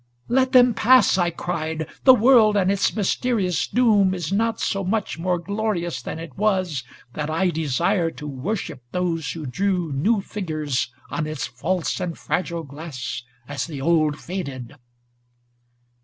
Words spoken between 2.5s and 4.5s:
and its mysterious doom * Is